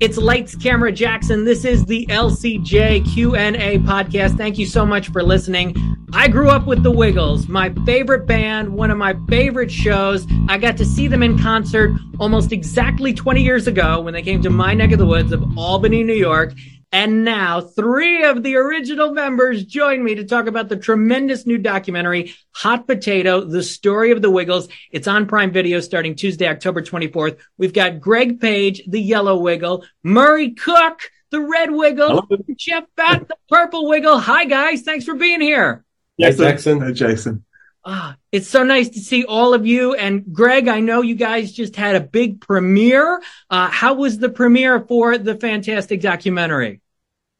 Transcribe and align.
It's 0.00 0.16
Lights 0.16 0.56
Camera 0.56 0.90
Jackson. 0.90 1.44
This 1.44 1.66
is 1.66 1.84
the 1.84 2.06
LCJ 2.06 3.12
Q&A 3.12 3.78
podcast. 3.80 4.34
Thank 4.38 4.56
you 4.56 4.64
so 4.64 4.86
much 4.86 5.10
for 5.10 5.22
listening. 5.22 5.76
I 6.14 6.26
grew 6.26 6.48
up 6.48 6.66
with 6.66 6.82
the 6.82 6.90
Wiggles, 6.90 7.48
my 7.48 7.68
favorite 7.84 8.26
band, 8.26 8.70
one 8.72 8.90
of 8.90 8.96
my 8.96 9.14
favorite 9.28 9.70
shows. 9.70 10.26
I 10.48 10.56
got 10.56 10.78
to 10.78 10.86
see 10.86 11.06
them 11.06 11.22
in 11.22 11.38
concert 11.38 11.92
almost 12.18 12.50
exactly 12.50 13.12
20 13.12 13.42
years 13.42 13.66
ago 13.66 14.00
when 14.00 14.14
they 14.14 14.22
came 14.22 14.40
to 14.40 14.48
my 14.48 14.72
neck 14.72 14.92
of 14.92 14.98
the 14.98 15.04
woods 15.04 15.32
of 15.32 15.44
Albany, 15.58 16.02
New 16.02 16.14
York. 16.14 16.54
And 16.92 17.24
now 17.24 17.60
three 17.60 18.24
of 18.24 18.42
the 18.42 18.56
original 18.56 19.12
members 19.12 19.64
join 19.64 20.02
me 20.02 20.16
to 20.16 20.24
talk 20.24 20.48
about 20.48 20.68
the 20.68 20.76
tremendous 20.76 21.46
new 21.46 21.56
documentary, 21.56 22.34
Hot 22.52 22.86
Potato, 22.86 23.42
the 23.44 23.62
story 23.62 24.10
of 24.10 24.22
the 24.22 24.30
Wiggles. 24.30 24.68
It's 24.90 25.06
on 25.06 25.26
Prime 25.26 25.52
Video 25.52 25.78
starting 25.78 26.16
Tuesday, 26.16 26.48
October 26.48 26.82
24th. 26.82 27.38
We've 27.58 27.72
got 27.72 28.00
Greg 28.00 28.40
Page, 28.40 28.82
the 28.88 29.00
yellow 29.00 29.38
wiggle, 29.38 29.84
Murray 30.02 30.50
Cook, 30.50 31.12
the 31.30 31.40
red 31.40 31.70
wiggle, 31.70 32.26
Hello. 32.28 32.44
Jeff 32.56 32.84
Fatt, 32.96 33.28
the 33.28 33.36
purple 33.48 33.88
wiggle. 33.88 34.18
Hi 34.18 34.44
guys. 34.46 34.82
Thanks 34.82 35.04
for 35.04 35.14
being 35.14 35.40
here. 35.40 35.84
Hey, 36.18 36.32
Jackson. 36.32 36.80
Hi, 36.80 36.90
Jason. 36.90 37.44
Ah, 37.84 38.16
it's 38.30 38.48
so 38.48 38.62
nice 38.62 38.90
to 38.90 39.00
see 39.00 39.24
all 39.24 39.54
of 39.54 39.66
you. 39.66 39.94
And 39.94 40.32
Greg, 40.32 40.68
I 40.68 40.80
know 40.80 41.00
you 41.00 41.14
guys 41.14 41.52
just 41.52 41.76
had 41.76 41.96
a 41.96 42.00
big 42.00 42.40
premiere. 42.40 43.22
Uh, 43.48 43.68
how 43.68 43.94
was 43.94 44.18
the 44.18 44.28
premiere 44.28 44.80
for 44.80 45.16
the 45.16 45.36
fantastic 45.36 46.02
documentary? 46.02 46.82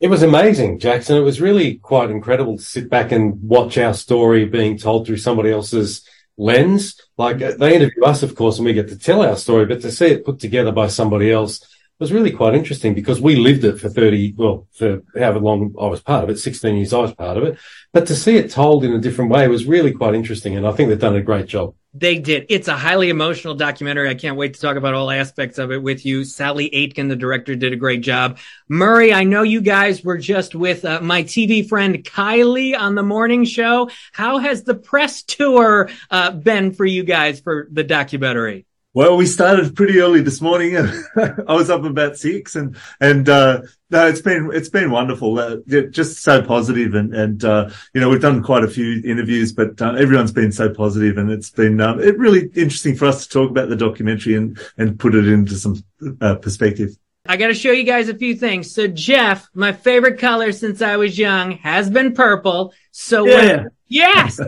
It 0.01 0.09
was 0.09 0.23
amazing, 0.23 0.79
Jackson. 0.79 1.19
It 1.19 1.21
was 1.21 1.43
really 1.43 1.75
quite 1.75 2.11
incredible 2.11 2.57
to 2.57 2.63
sit 2.63 2.89
back 2.89 3.13
and 3.13 3.43
watch 3.43 3.77
our 3.77 3.93
story 3.93 4.47
being 4.47 4.79
told 4.79 5.07
through 5.07 5.19
somebody 5.19 5.51
else's 5.51 6.09
lens. 6.39 6.99
Like 7.19 7.43
uh, 7.43 7.53
they 7.59 7.77
interview 7.77 8.05
us, 8.05 8.23
of 8.23 8.35
course, 8.35 8.57
and 8.57 8.65
we 8.65 8.73
get 8.73 8.89
to 8.89 8.99
tell 8.99 9.23
our 9.23 9.37
story, 9.37 9.67
but 9.67 9.83
to 9.83 9.93
see 9.93 10.07
it 10.07 10.25
put 10.25 10.41
together 10.41 10.73
by 10.73 10.87
somebody 10.87 11.31
else 11.31 11.61
was 12.01 12.13
really 12.13 12.33
quite 12.33 12.55
interesting 12.55 12.95
because 12.95 13.21
we 13.21 13.37
lived 13.37 13.63
it 13.63 13.79
for 13.79 13.91
30, 13.91 14.35
well, 14.37 14.67
for 14.73 15.03
however 15.15 15.39
long 15.39 15.75
I 15.79 15.87
was 15.87 16.01
part 16.01 16.25
of 16.25 16.31
it, 16.31 16.39
16 16.39 16.75
years 16.75 16.95
I 16.95 16.99
was 16.99 17.13
part 17.13 17.37
of 17.37 17.45
it. 17.45 17.59
But 17.93 18.07
to 18.07 18.17
see 18.17 18.37
it 18.37 18.51
told 18.51 18.85
in 18.85 18.93
a 18.95 18.99
different 18.99 19.31
way 19.31 19.47
was 19.49 19.67
really 19.67 19.93
quite 19.93 20.15
interesting. 20.15 20.57
And 20.57 20.67
I 20.67 20.73
think 20.73 20.89
they've 20.89 20.99
done 20.99 21.15
a 21.15 21.23
great 21.23 21.47
job. 21.47 21.75
They 21.93 22.19
did. 22.19 22.47
It's 22.49 22.69
a 22.69 22.77
highly 22.77 23.11
emotional 23.11 23.55
documentary. 23.55 24.09
I 24.09 24.15
can't 24.15 24.37
wait 24.37 24.55
to 24.55 24.61
talk 24.61 24.77
about 24.77 24.95
all 24.95 25.11
aspects 25.11 25.59
of 25.59 25.73
it 25.73 25.83
with 25.83 26.07
you. 26.07 26.25
Sally 26.25 26.73
Aitken, 26.73 27.09
the 27.09 27.17
director, 27.17 27.57
did 27.57 27.73
a 27.73 27.77
great 27.77 28.01
job. 28.01 28.39
Murray, 28.69 29.13
I 29.13 29.25
know 29.25 29.43
you 29.43 29.61
guys 29.61 30.05
were 30.05 30.17
just 30.17 30.55
with 30.55 30.85
uh, 30.85 31.01
my 31.01 31.25
TV 31.25 31.69
friend 31.69 31.97
Kylie 31.97 32.79
on 32.79 32.95
the 32.95 33.03
morning 33.03 33.45
show. 33.45 33.91
How 34.13 34.39
has 34.39 34.63
the 34.63 34.77
press 34.77 35.23
tour 35.25 35.91
uh, 36.11 36.31
been 36.31 36.73
for 36.73 36.85
you 36.85 37.03
guys 37.03 37.41
for 37.41 37.67
the 37.73 37.85
documentary? 37.85 38.67
Well, 38.93 39.17
we 39.17 39.27
started 39.27 39.77
pretty 39.77 40.01
early 40.01 40.21
this 40.21 40.41
morning. 40.41 40.75
And 40.77 40.91
I 41.49 41.55
was 41.55 41.71
up 41.71 41.85
about 41.85 42.17
six 42.17 42.57
and, 42.57 42.77
and, 43.01 43.29
uh, 43.29 43.63
no, 43.91 44.07
it's 44.07 44.21
been, 44.21 44.51
it's 44.53 44.69
been 44.69 44.91
wonderful. 44.91 45.39
Uh, 45.39 45.57
just 45.91 46.23
so 46.23 46.43
positive 46.43 46.95
and, 46.95 47.15
and, 47.15 47.45
uh, 47.45 47.71
you 47.95 48.01
know, 48.01 48.09
we've 48.09 48.21
done 48.21 48.43
quite 48.43 48.65
a 48.65 48.69
few 48.69 49.01
interviews, 49.05 49.53
but 49.53 49.81
uh, 49.81 49.95
everyone's 49.95 50.33
been 50.33 50.51
so 50.53 50.73
positive 50.73 51.19
and 51.19 51.31
it's 51.31 51.51
been, 51.51 51.81
um, 51.81 52.01
it 52.01 52.19
really 52.19 52.51
interesting 52.57 52.97
for 52.97 53.07
us 53.07 53.27
to 53.27 53.33
talk 53.33 53.51
about 53.51 53.69
the 53.69 53.77
documentary 53.77 54.35
and, 54.35 54.59
and 54.77 54.99
put 54.99 55.15
it 55.15 55.29
into 55.29 55.55
some, 55.55 55.83
uh, 56.21 56.35
perspective. 56.37 56.97
I 57.27 57.37
got 57.37 57.49
to 57.49 57.55
show 57.55 57.71
you 57.71 57.85
guys 57.85 58.09
a 58.09 58.17
few 58.17 58.35
things. 58.35 58.73
So, 58.73 58.89
Jeff, 58.89 59.49
my 59.55 59.73
favorite 59.73 60.19
color 60.19 60.51
since 60.53 60.83
I 60.83 60.97
was 60.97 61.19
young 61.19 61.53
has 61.59 61.91
been 61.91 62.13
purple. 62.15 62.73
So, 62.91 63.27
Yeah. 63.27 63.35
when, 63.35 63.69
yes. 63.87 64.41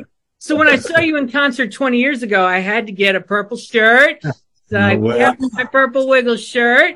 So 0.44 0.56
when 0.56 0.66
I 0.66 0.74
saw 0.74 0.98
you 0.98 1.16
in 1.18 1.30
concert 1.30 1.70
20 1.70 1.98
years 1.98 2.24
ago, 2.24 2.44
I 2.44 2.58
had 2.58 2.86
to 2.88 2.92
get 2.92 3.14
a 3.14 3.20
purple 3.20 3.56
shirt. 3.56 4.20
So 4.70 4.78
I 4.78 4.94
No 4.94 5.00
way. 5.00 5.18
kept 5.18 5.38
my 5.52 5.64
purple 5.64 6.08
wiggle 6.08 6.36
shirt. 6.38 6.94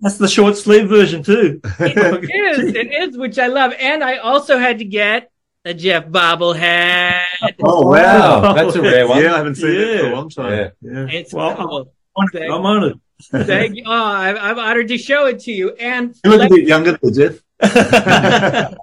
That's 0.00 0.18
the 0.18 0.28
short 0.28 0.56
sleeve 0.56 0.88
version 0.88 1.24
too. 1.24 1.60
It 1.80 1.98
is, 2.30 2.74
it 2.76 2.92
is, 2.94 3.18
which 3.18 3.40
I 3.40 3.48
love. 3.48 3.72
And 3.76 4.04
I 4.04 4.18
also 4.18 4.56
had 4.56 4.78
to 4.78 4.84
get 4.84 5.28
a 5.64 5.74
Jeff 5.74 6.06
bobblehead. 6.06 7.20
Oh, 7.60 7.88
wow. 7.88 8.42
Oh, 8.44 8.54
that's 8.54 8.76
a 8.76 8.82
rare 8.82 9.08
one. 9.08 9.20
Yeah, 9.20 9.34
I 9.34 9.38
haven't 9.38 9.56
seen 9.56 9.70
it 9.72 9.98
for 9.98 10.06
a 10.06 10.08
Yeah. 10.10 10.14
long 10.14 10.28
time. 10.30 10.70
Yeah. 10.80 11.06
It's 11.10 11.34
Well, 11.34 11.56
cool. 11.56 11.92
I'm 12.16 12.64
honored. 12.64 13.00
Thank 13.32 13.74
you. 13.74 13.82
Oh, 13.84 13.92
I'm, 13.92 14.36
I'm 14.36 14.58
honored 14.60 14.86
to 14.88 14.96
show 14.98 15.26
it 15.26 15.40
to 15.40 15.50
you. 15.52 15.72
And 15.72 16.14
You 16.24 16.30
look 16.30 16.48
a 16.48 16.54
bit 16.54 16.68
younger 16.68 16.96
than 17.02 17.12
Jeff. 17.12 17.42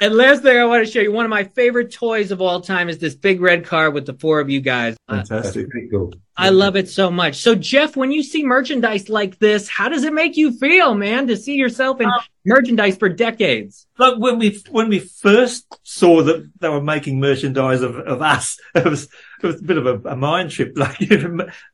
And 0.00 0.14
last 0.14 0.42
thing 0.42 0.58
I 0.58 0.64
want 0.64 0.84
to 0.84 0.92
show 0.92 1.00
you, 1.00 1.10
one 1.10 1.24
of 1.24 1.30
my 1.30 1.44
favorite 1.44 1.90
toys 1.90 2.30
of 2.30 2.42
all 2.42 2.60
time 2.60 2.90
is 2.90 2.98
this 2.98 3.14
big 3.14 3.40
red 3.40 3.64
car 3.64 3.90
with 3.90 4.04
the 4.04 4.12
four 4.12 4.40
of 4.40 4.50
you 4.50 4.60
guys. 4.60 4.96
Fantastic. 5.08 5.70
pretty 5.70 5.88
cool. 5.88 6.12
I 6.36 6.50
love 6.50 6.76
it 6.76 6.90
so 6.90 7.10
much. 7.10 7.36
So 7.36 7.54
Jeff, 7.54 7.96
when 7.96 8.12
you 8.12 8.22
see 8.22 8.44
merchandise 8.44 9.08
like 9.08 9.38
this, 9.38 9.70
how 9.70 9.88
does 9.88 10.04
it 10.04 10.12
make 10.12 10.36
you 10.36 10.52
feel, 10.52 10.94
man, 10.94 11.26
to 11.28 11.36
see 11.36 11.54
yourself 11.54 11.98
in 11.98 12.08
um, 12.08 12.12
merchandise 12.44 12.96
for 12.98 13.08
decades? 13.08 13.86
Look, 13.98 14.18
when 14.20 14.38
we 14.38 14.62
when 14.70 14.90
we 14.90 14.98
first 14.98 15.66
saw 15.82 16.22
that 16.24 16.50
they 16.60 16.68
were 16.68 16.82
making 16.82 17.20
merchandise 17.20 17.80
of, 17.80 17.96
of 17.96 18.20
us, 18.20 18.58
it 18.74 18.84
was 18.84 19.04
it 19.42 19.46
was 19.46 19.60
a 19.60 19.64
bit 19.64 19.78
of 19.78 19.86
a, 19.86 20.10
a 20.10 20.16
mind 20.16 20.50
trip, 20.50 20.72
like 20.76 21.00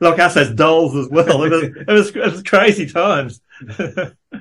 like 0.00 0.18
us 0.20 0.36
as 0.36 0.54
dolls 0.54 0.94
as 0.94 1.08
well. 1.08 1.42
It 1.42 1.50
was 1.50 1.62
it 1.64 1.88
was, 1.88 2.08
it 2.10 2.32
was 2.32 2.42
crazy 2.44 2.86
times. 2.86 3.40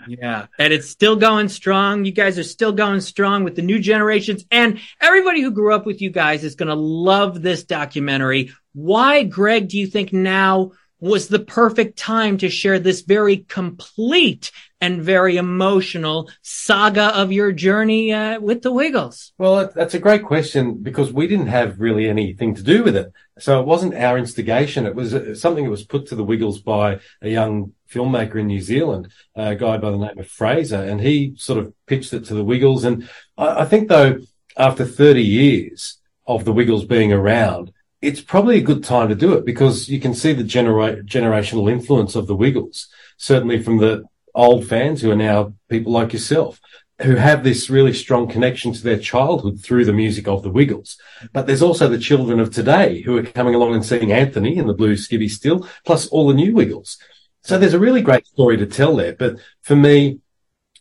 Yeah. 0.08 0.48
And 0.58 0.74
it's 0.74 0.90
still 0.90 1.16
going 1.16 1.50
strong. 1.50 2.06
You 2.06 2.12
guys 2.12 2.40
are 2.40 2.44
still 2.44 2.72
going 2.72 3.02
strong 3.02 3.44
with 3.44 3.56
the 3.56 3.62
new 3.62 3.80
generations 3.80 4.46
and 4.52 4.80
everybody 5.00 5.42
who 5.42 5.52
grew 5.52 5.74
up 5.74 5.86
with 5.86 6.02
you 6.02 6.09
guys 6.09 6.44
is 6.44 6.56
going 6.56 6.70
to 6.70 6.76
love 6.76 7.42
this 7.42 7.64
documentary. 7.64 8.52
Why, 8.74 9.24
Greg, 9.24 9.68
do 9.68 9.78
you 9.78 9.88
think 9.88 10.14
now 10.14 10.72
was 11.00 11.28
the 11.28 11.40
perfect 11.40 11.98
time 11.98 12.38
to 12.38 12.50
share 12.50 12.80
this 12.80 13.02
very 13.02 13.38
complete 13.38 14.52
and 14.80 15.02
very 15.02 15.38
emotional 15.38 16.30
saga 16.42 17.16
of 17.16 17.32
your 17.32 17.52
journey 17.52 18.14
uh, 18.14 18.40
with 18.40 18.62
the 18.62 18.72
Wiggles? 18.72 19.34
Well, 19.38 19.72
that's 19.74 19.96
a 19.96 20.00
great 20.00 20.24
question 20.24 20.76
because 20.82 21.12
we 21.12 21.28
didn't 21.28 21.48
have 21.48 21.80
really 21.80 22.08
anything 22.08 22.56
to 22.56 22.64
do 22.64 22.84
with 22.84 22.96
it. 22.96 23.12
So 23.40 23.59
it 23.59 23.66
wasn't 23.66 23.96
our 23.96 24.18
instigation. 24.18 24.86
It 24.86 24.96
was 24.96 25.14
uh, 25.14 25.36
something 25.36 25.64
that 25.64 25.72
was 25.72 25.84
put 25.84 26.08
to 26.08 26.16
the 26.16 26.24
Wiggles 26.24 26.62
by 26.62 27.00
a 27.22 27.30
young 27.30 27.74
filmmaker 27.91 28.35
in 28.35 28.47
New 28.47 28.62
Zealand, 28.62 29.12
a 29.35 29.56
guy 29.56 29.78
by 29.78 29.91
the 29.91 29.97
name 29.97 30.18
of 30.18 30.28
Fraser, 30.28 30.81
and 30.84 31.02
he 31.02 31.34
sort 31.38 31.59
of 31.59 31.74
pitched 31.88 32.13
it 32.13 32.25
to 32.25 32.34
the 32.34 32.44
Wiggles. 32.44 32.84
And 32.84 33.09
I, 33.38 33.62
I 33.62 33.66
think 33.66 33.90
though, 33.90 34.19
after 34.57 34.85
30 34.85 35.22
years 35.24 35.97
of 36.28 36.46
the 36.46 36.53
Wiggles 36.53 36.85
being 36.85 37.12
around, 37.12 37.72
it's 38.02 38.22
probably 38.22 38.57
a 38.57 38.63
good 38.63 38.84
time 38.84 39.09
to 39.09 39.16
do 39.16 39.34
it 39.34 39.46
because 39.46 39.88
you 39.88 40.00
can 40.00 40.13
see 40.13 40.34
the 40.34 40.44
genera- 40.44 41.03
generational 41.03 41.72
influence 41.72 42.16
of 42.16 42.28
the 42.28 42.35
Wiggles, 42.35 42.88
certainly 43.18 43.62
from 43.62 43.78
the 43.78 44.03
old 44.34 44.66
fans 44.68 45.02
who 45.02 45.12
are 45.12 45.16
now 45.16 45.53
people 45.69 45.91
like 45.91 46.13
yourself 46.13 46.59
who 47.03 47.16
have 47.16 47.44
this 47.44 47.69
really 47.69 47.94
strong 47.94 48.28
connection 48.28 48.73
to 48.73 48.84
their 48.84 48.97
childhood 48.97 49.59
through 49.59 49.85
the 49.85 49.94
music 49.94 50.28
of 50.28 50.44
the 50.44 50.50
Wiggles. 50.50 50.97
But 51.34 51.47
there's 51.47 51.62
also 51.62 51.88
the 51.88 51.97
children 51.97 52.40
of 52.40 52.53
today 52.53 53.02
who 53.02 53.18
are 53.18 53.23
coming 53.23 53.56
along 53.56 53.73
and 53.73 53.85
seeing 53.85 54.12
Anthony 54.12 54.58
and 54.59 54.69
the 54.69 54.73
Blue 54.73 54.94
Skivvy 54.94 55.29
still, 55.29 55.68
plus 55.85 56.08
all 56.08 56.28
the 56.28 56.34
new 56.34 56.53
Wiggles. 56.53 56.97
So 57.44 57.57
there's 57.57 57.74
a 57.74 57.79
really 57.79 58.02
great 58.02 58.28
story 58.28 58.57
to 58.57 58.66
tell 58.66 58.96
there. 58.96 59.13
But 59.13 59.38
for 59.62 59.75
me, 59.75 60.19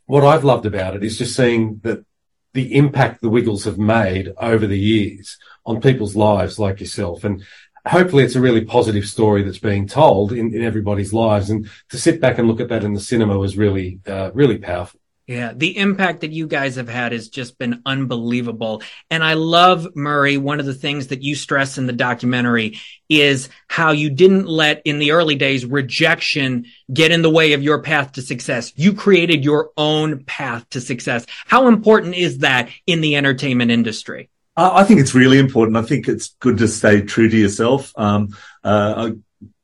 what 0.06 0.24
I've 0.24 0.44
loved 0.44 0.66
about 0.66 0.96
it 0.96 1.04
is 1.04 1.18
just 1.18 1.36
seeing 1.36 1.80
that 1.84 2.04
the 2.52 2.76
impact 2.76 3.20
the 3.20 3.30
Wiggles 3.30 3.64
have 3.64 3.78
made 3.78 4.32
over 4.38 4.66
the 4.66 4.78
years 4.78 5.38
on 5.64 5.80
people's 5.80 6.16
lives 6.16 6.58
like 6.58 6.80
yourself. 6.80 7.24
And 7.24 7.42
hopefully 7.86 8.24
it's 8.24 8.34
a 8.34 8.40
really 8.40 8.64
positive 8.64 9.06
story 9.06 9.42
that's 9.42 9.58
being 9.58 9.86
told 9.86 10.32
in, 10.32 10.52
in 10.52 10.62
everybody's 10.62 11.12
lives. 11.12 11.48
And 11.48 11.68
to 11.90 11.98
sit 11.98 12.20
back 12.20 12.38
and 12.38 12.48
look 12.48 12.60
at 12.60 12.68
that 12.68 12.84
in 12.84 12.92
the 12.92 13.00
cinema 13.00 13.38
was 13.38 13.56
really, 13.56 14.00
uh, 14.06 14.30
really 14.34 14.58
powerful. 14.58 14.99
Yeah, 15.30 15.52
the 15.54 15.78
impact 15.78 16.22
that 16.22 16.32
you 16.32 16.48
guys 16.48 16.74
have 16.74 16.88
had 16.88 17.12
has 17.12 17.28
just 17.28 17.56
been 17.56 17.82
unbelievable. 17.86 18.82
And 19.12 19.22
I 19.22 19.34
love 19.34 19.94
Murray. 19.94 20.36
One 20.38 20.58
of 20.58 20.66
the 20.66 20.74
things 20.74 21.06
that 21.06 21.22
you 21.22 21.36
stress 21.36 21.78
in 21.78 21.86
the 21.86 21.92
documentary 21.92 22.80
is 23.08 23.48
how 23.68 23.92
you 23.92 24.10
didn't 24.10 24.48
let 24.48 24.82
in 24.84 24.98
the 24.98 25.12
early 25.12 25.36
days 25.36 25.64
rejection 25.64 26.66
get 26.92 27.12
in 27.12 27.22
the 27.22 27.30
way 27.30 27.52
of 27.52 27.62
your 27.62 27.80
path 27.80 28.10
to 28.14 28.22
success. 28.22 28.72
You 28.74 28.92
created 28.92 29.44
your 29.44 29.70
own 29.76 30.24
path 30.24 30.68
to 30.70 30.80
success. 30.80 31.26
How 31.46 31.68
important 31.68 32.16
is 32.16 32.38
that 32.38 32.68
in 32.88 33.00
the 33.00 33.14
entertainment 33.14 33.70
industry? 33.70 34.30
I 34.56 34.82
think 34.82 34.98
it's 34.98 35.14
really 35.14 35.38
important. 35.38 35.76
I 35.76 35.82
think 35.82 36.08
it's 36.08 36.30
good 36.40 36.58
to 36.58 36.66
stay 36.66 37.02
true 37.02 37.28
to 37.28 37.36
yourself. 37.36 37.92
Um, 37.96 38.36
uh, 38.64 39.12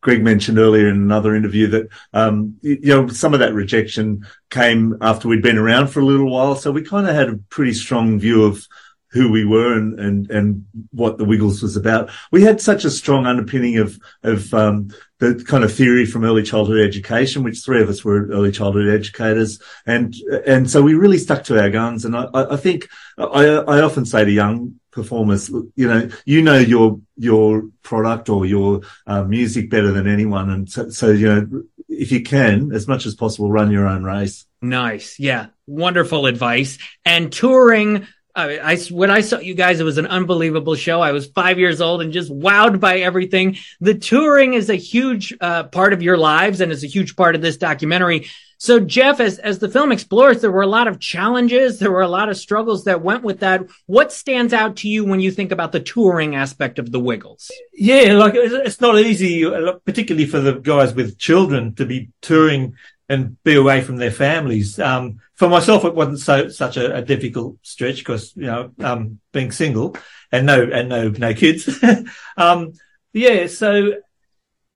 Greg 0.07 0.23
mentioned 0.23 0.57
earlier 0.57 0.89
in 0.89 0.95
another 0.95 1.35
interview 1.35 1.67
that, 1.67 1.89
um, 2.13 2.57
you 2.63 2.79
know, 2.85 3.09
some 3.09 3.35
of 3.35 3.41
that 3.41 3.55
rejection 3.55 4.25
came 4.51 4.97
after 5.01 5.27
we'd 5.27 5.43
been 5.43 5.59
around 5.59 5.89
for 5.89 5.99
a 5.99 6.05
little 6.05 6.31
while. 6.31 6.55
So 6.55 6.71
we 6.71 6.83
kind 6.83 7.09
of 7.09 7.15
had 7.17 7.29
a 7.29 7.41
pretty 7.49 7.75
strong 7.75 8.21
view 8.21 8.45
of 8.45 8.65
who 9.11 9.33
we 9.33 9.45
were 9.45 9.77
and, 9.77 9.99
and, 9.99 10.31
and 10.31 10.65
what 10.93 11.19
the 11.19 11.25
Wiggles 11.25 11.61
was 11.61 11.77
about. 11.77 12.11
We 12.31 12.43
had 12.43 12.61
such 12.61 12.85
a 12.85 12.91
strong 12.91 13.27
underpinning 13.27 13.79
of, 13.79 13.99
of, 14.23 14.55
um, 14.55 14.91
the 15.19 15.43
kind 15.45 15.65
of 15.65 15.75
theory 15.75 16.07
from 16.07 16.25
early 16.25 16.45
childhood 16.45 16.87
education, 16.87 17.43
which 17.43 17.65
three 17.65 17.83
of 17.83 17.89
us 17.89 18.05
were 18.05 18.29
early 18.29 18.53
childhood 18.53 18.89
educators. 18.89 19.61
And, 19.87 20.15
and 20.47 20.71
so 20.71 20.83
we 20.83 20.95
really 20.95 21.19
stuck 21.19 21.43
to 21.45 21.61
our 21.61 21.71
guns. 21.71 22.05
And 22.05 22.17
I, 22.17 22.29
I 22.33 22.53
I 22.55 22.57
think 22.57 22.89
I, 23.19 23.45
I 23.75 23.81
often 23.81 24.05
say 24.05 24.25
to 24.25 24.31
young 24.31 24.79
performers, 24.97 25.49
you 25.49 25.87
know, 25.87 26.09
you 26.25 26.43
know 26.43 26.59
your, 26.59 27.01
your 27.17 27.69
product 27.83 28.29
or 28.29 28.45
your 28.47 28.81
uh, 29.07 29.23
music 29.23 29.71
better 29.71 29.93
than 29.93 30.09
anyone. 30.09 30.51
And 30.51 30.69
so, 30.69 30.89
so, 30.89 31.11
you 31.11 31.29
know, 31.29 31.63
if 31.89 32.11
you 32.11 32.23
can, 32.23 32.73
as 32.73 32.89
much 32.89 33.07
as 33.07 33.15
possible, 33.15 33.49
run 33.49 33.71
your 33.71 33.87
own 33.87 34.03
race. 34.03 34.47
Nice. 34.61 35.21
Yeah. 35.21 35.49
Wonderful 35.67 36.27
advice. 36.27 36.79
And 37.05 37.31
touring, 37.31 38.07
I, 38.35 38.59
I, 38.59 38.77
when 38.91 39.11
I 39.11 39.21
saw 39.21 39.39
you 39.39 39.55
guys, 39.55 39.79
it 39.79 39.85
was 39.85 39.99
an 39.99 40.07
unbelievable 40.07 40.75
show. 40.75 41.01
I 41.01 41.13
was 41.13 41.27
five 41.27 41.59
years 41.59 41.81
old 41.81 42.03
and 42.03 42.13
just 42.13 42.33
wowed 42.33 42.81
by 42.81 42.99
everything. 43.01 43.59
The 43.81 43.95
touring 43.95 44.55
is 44.55 44.71
a 44.71 44.75
huge 44.75 45.35
uh, 45.41 45.65
part 45.65 45.93
of 45.93 46.03
your 46.03 46.17
lives 46.17 46.61
and 46.61 46.73
it's 46.73 46.83
a 46.83 46.89
huge 46.89 47.15
part 47.15 47.35
of 47.35 47.43
this 47.43 47.59
documentary. 47.59 48.27
So, 48.59 48.81
Jeff, 48.81 49.21
as, 49.21 49.39
as 49.39 49.59
the 49.59 49.69
film 49.69 49.93
explores, 49.93 50.41
there 50.41 50.51
were 50.51 50.63
a 50.63 50.67
lot 50.67 50.89
of 50.89 50.99
challenges. 50.99 51.79
There 51.79 51.91
were 51.91 52.03
a 52.03 52.09
lot 52.09 52.29
of 52.29 52.37
struggles 52.37 52.85
that 52.85 53.03
went 53.03 53.23
with 53.23 53.41
that. 53.41 53.67
What 53.87 54.13
stands 54.13 54.53
out 54.53 54.77
to 54.77 54.89
you 54.89 55.05
when 55.05 55.21
you 55.21 55.31
think 55.31 55.53
about 55.53 55.73
the 55.73 55.81
touring 55.81 56.35
aspect 56.35 56.79
of 56.79 56.91
the 56.91 57.01
Wiggles? 57.01 57.51
Yeah, 57.73 58.15
like 58.15 58.35
it's 58.35 58.81
not 58.81 58.99
easy, 58.99 59.45
particularly 59.85 60.27
for 60.27 60.41
the 60.41 60.55
guys 60.55 60.95
with 60.95 61.19
children 61.19 61.75
to 61.75 61.85
be 61.85 62.11
touring 62.23 62.77
and 63.09 63.43
be 63.45 63.55
away 63.55 63.83
from 63.83 63.97
their 63.97 64.11
families. 64.11 64.79
Um, 64.79 65.21
for 65.35 65.49
myself, 65.49 65.85
it 65.85 65.95
wasn't 65.95 66.21
so, 66.21 66.49
such 66.49 66.77
a, 66.77 66.97
a 66.97 67.03
difficult 67.03 67.59
stretch 67.63 67.99
because, 67.99 68.35
you 68.37 68.47
know, 68.47 68.73
um, 68.81 69.21
being 69.33 69.53
single 69.53 69.97
and 70.33 70.47
no, 70.47 70.63
and 70.63 70.89
no, 70.89 71.09
no 71.11 71.35
kids. 71.35 71.69
um, 72.37 72.73
yeah. 73.13 73.47
So 73.47 73.93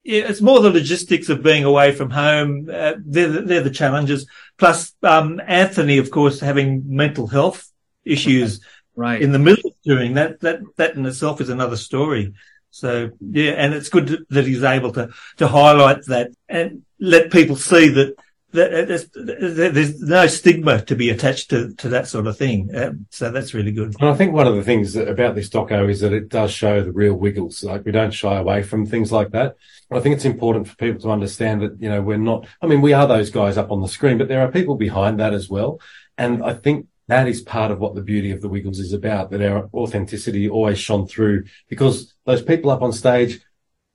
yeah, 0.03 0.29
it's 0.29 0.41
more 0.41 0.61
the 0.61 0.71
logistics 0.71 1.29
of 1.29 1.43
being 1.43 1.65
away 1.65 1.93
from 1.93 2.11
home. 2.11 2.69
Uh, 2.73 2.95
they're, 3.05 3.29
the, 3.29 3.43
they're 3.43 3.63
the 3.63 3.71
challenges. 3.71 4.27
Plus, 4.59 4.95
um, 5.03 5.41
Anthony, 5.47 5.99
of 5.99 6.11
course, 6.11 6.41
having 6.41 6.83
mental 6.87 7.27
health 7.27 7.71
issues 8.05 8.61
right 8.97 9.21
in 9.21 9.33
the 9.33 9.39
middle 9.39 9.71
of 9.71 9.77
doing 9.85 10.15
that, 10.15 10.41
that, 10.41 10.61
that 10.77 10.97
in 10.97 11.07
itself 11.07 11.41
is 11.41 11.49
another 11.49 11.77
story. 11.77 12.35
So 12.71 13.11
yeah, 13.21 13.53
and 13.53 13.75
it's 13.75 13.89
good 13.89 14.25
that 14.31 14.47
he's 14.47 14.63
able 14.63 14.93
to, 14.93 15.11
to 15.39 15.49
highlight 15.49 16.05
that 16.07 16.31
and 16.49 16.83
let 16.99 17.33
people 17.33 17.57
see 17.57 17.89
that 17.89 18.15
there's, 18.53 19.09
there's 19.15 20.01
no 20.01 20.27
stigma 20.27 20.83
to 20.83 20.97
be 20.97 21.11
attached 21.11 21.51
to, 21.51 21.73
to 21.75 21.89
that 21.91 22.09
sort 22.09 22.27
of 22.27 22.37
thing. 22.37 22.71
Um, 22.75 23.07
so 23.11 23.31
that's 23.31 23.55
really 23.55 23.73
good. 23.73 23.95
And 24.01 24.09
I 24.09 24.15
think 24.15 24.33
one 24.33 24.47
of 24.47 24.57
the 24.57 24.65
things 24.65 24.97
about 24.97 25.35
this 25.35 25.49
doco 25.49 25.89
is 25.89 26.01
that 26.01 26.13
it 26.13 26.29
does 26.29 26.51
show 26.51 26.83
the 26.83 26.93
real 26.93 27.15
wiggles. 27.15 27.63
Like 27.63 27.85
we 27.85 27.93
don't 27.93 28.11
shy 28.11 28.37
away 28.37 28.63
from 28.63 28.87
things 28.87 29.13
like 29.13 29.31
that. 29.31 29.57
I 29.93 30.01
think 30.01 30.15
it's 30.15 30.25
important 30.25 30.69
for 30.69 30.77
people 30.77 31.01
to 31.03 31.11
understand 31.11 31.63
that, 31.63 31.81
you 31.81 31.89
know, 31.89 32.01
we're 32.01 32.17
not, 32.17 32.47
I 32.63 32.67
mean, 32.67 32.81
we 32.81 32.93
are 32.93 33.07
those 33.07 33.31
guys 33.31 33.57
up 33.57 33.71
on 33.71 33.81
the 33.81 33.89
screen, 33.89 34.19
but 34.19 34.29
there 34.29 34.43
are 34.43 34.51
people 34.51 34.77
behind 34.77 35.19
that 35.21 35.35
as 35.35 35.49
well. 35.49 35.81
And 36.17 36.45
I 36.45 36.55
think 36.55 36.87
that 37.09 37.27
is 37.27 37.41
part 37.41 37.73
of 37.73 37.81
what 37.81 37.97
the 37.97 38.03
beauty 38.03 38.31
of 38.31 38.41
the 38.41 38.49
Wiggles 38.49 38.79
is 38.79 38.93
about, 38.93 39.31
that 39.31 39.43
our 39.43 39.69
authenticity 39.75 40.49
always 40.49 40.79
shone 40.79 41.09
through 41.09 41.45
because 41.69 42.15
those 42.25 42.43
people 42.43 42.71
up 42.71 42.83
on 42.83 42.93
stage, 42.93 43.41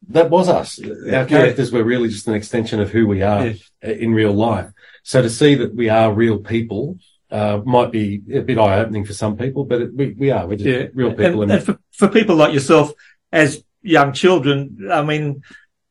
that 0.10 0.30
was 0.30 0.50
us. 0.50 0.80
Our 0.80 1.26
characters 1.26 1.72
yeah. 1.72 1.78
were 1.78 1.84
really 1.84 2.10
just 2.10 2.28
an 2.28 2.34
extension 2.34 2.80
of 2.80 2.92
who 2.92 3.08
we 3.08 3.22
are 3.22 3.48
yeah. 3.48 3.90
in 3.90 4.14
real 4.14 4.34
life. 4.34 4.72
So 5.04 5.22
to 5.22 5.30
see 5.30 5.56
that 5.56 5.74
we 5.74 5.90
are 5.90 6.12
real 6.12 6.40
people, 6.40 6.98
uh, 7.32 7.62
might 7.66 7.92
be 7.92 8.22
a 8.34 8.42
bit 8.42 8.58
eye 8.58 8.80
opening 8.80 9.06
for 9.06 9.14
some 9.14 9.36
people, 9.36 9.66
but 9.66 9.82
it, 9.82 9.94
we, 9.94 10.12
we 10.12 10.32
are. 10.32 10.48
We're 10.48 10.58
just 10.58 10.68
yeah. 10.68 10.88
real 10.94 11.14
people. 11.14 11.42
And, 11.42 11.52
and 11.52 11.64
for, 11.64 11.80
for 11.92 12.08
people 12.08 12.36
like 12.36 12.54
yourself, 12.54 12.94
as 13.32 13.64
young 13.82 14.14
children, 14.14 14.90
I 14.92 15.02
mean, 15.02 15.44